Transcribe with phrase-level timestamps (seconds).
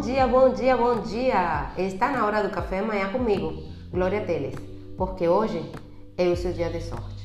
[0.00, 1.72] Bom dia, bom dia, bom dia!
[1.76, 3.52] Está na hora do café amanhã comigo,
[3.90, 4.54] Glória Teles,
[4.96, 5.62] porque hoje
[6.16, 7.22] é o seu dia de sorte.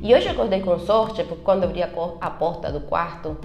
[0.00, 3.36] E hoje eu acordei com sorte porque quando abri a porta do quarto,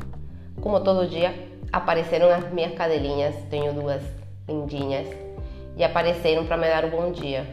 [0.61, 1.33] como todo dia,
[1.73, 4.03] apareceram as minhas cadelinhas, tenho duas
[4.47, 5.07] lindinhas,
[5.75, 7.47] e apareceram para me dar o um bom dia.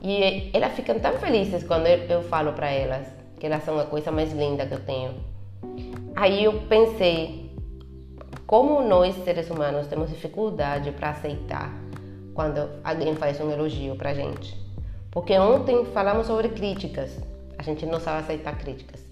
[0.00, 3.06] E elas ficam tão felizes quando eu falo para elas
[3.38, 5.30] que elas são a coisa mais linda que eu tenho.
[6.14, 7.54] Aí eu pensei,
[8.46, 11.72] como nós seres humanos temos dificuldade para aceitar
[12.34, 14.56] quando alguém faz um elogio para gente.
[15.10, 17.18] Porque ontem falamos sobre críticas,
[17.58, 19.06] a gente não sabe aceitar críticas,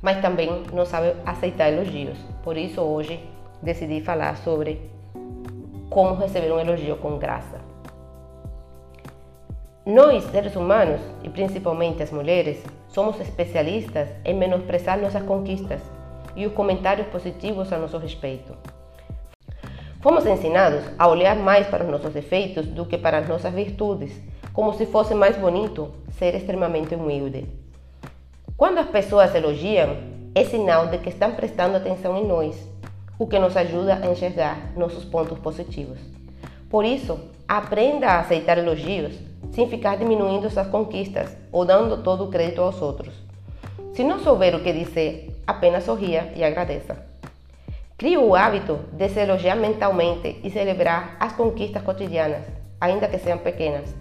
[0.00, 2.18] mas também não sabe aceitar elogios.
[2.42, 3.20] Por isso hoje
[3.62, 4.90] decidi falar sobre
[5.90, 7.60] como receber um elogio com graça.
[9.86, 15.80] Nós, seres humanos, e principalmente as mulheres, somos especialistas em menosprezar nossas conquistas
[16.36, 18.56] e os comentários positivos a nosso respeito.
[20.00, 24.12] Fomos ensinados a olhar mais para os nossos defeitos do que para as nossas virtudes,
[24.52, 27.46] como se fosse mais bonito ser extremamente humilde.
[28.56, 29.96] Quando as pessoas elogiam,
[30.32, 32.56] é sinal de que estão prestando atenção em nós,
[33.18, 35.98] o que nos ajuda a enxergar nossos pontos positivos.
[36.70, 39.14] Por isso, aprenda a aceitar elogios
[39.52, 43.14] sem ficar diminuindo suas conquistas ou dando todo o crédito aos outros.
[43.94, 46.96] Se não souber o que dizer, apenas sorria e agradeça.
[47.96, 52.44] Crie o hábito de se elogiar mentalmente e celebrar as conquistas cotidianas,
[52.80, 53.94] ainda que sejam pequenas.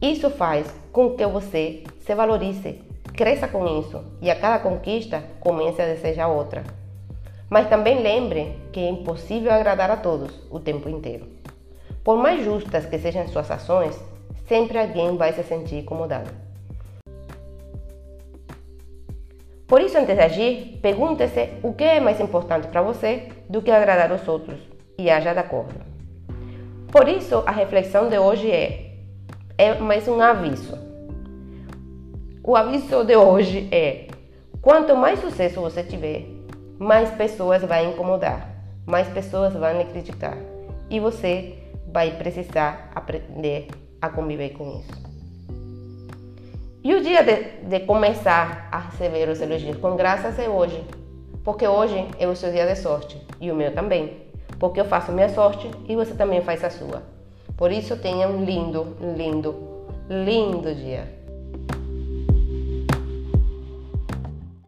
[0.00, 2.82] Isso faz com que você se valorize,
[3.14, 6.64] cresça com isso e a cada conquista comece a desejar outra.
[7.50, 11.26] Mas também lembre que é impossível agradar a todos o tempo inteiro.
[12.02, 13.98] Por mais justas que sejam suas ações,
[14.48, 16.30] sempre alguém vai se sentir incomodado.
[19.66, 23.70] Por isso, antes de agir, pergunte-se o que é mais importante para você do que
[23.70, 24.60] agradar os outros
[24.96, 25.74] e haja de acordo.
[26.92, 28.92] Por isso, a reflexão de hoje é,
[29.58, 30.78] é mais um aviso.
[32.44, 34.06] O aviso de hoje é:
[34.62, 36.26] quanto mais sucesso você tiver,
[36.78, 38.48] mais pessoas vão incomodar,
[38.86, 40.38] mais pessoas vão lhe criticar
[40.88, 41.58] e você
[41.92, 43.66] vai precisar aprender
[44.00, 45.06] a conviver com isso.
[46.82, 50.84] E o dia de, de, começar a receber os elogios com graças é hoje,
[51.42, 54.18] porque hoje é o seu dia de sorte e o meu também,
[54.58, 57.02] porque eu faço minha sorte e você também faz a sua.
[57.56, 59.54] Por isso tenha um lindo, lindo,
[60.08, 61.12] lindo dia.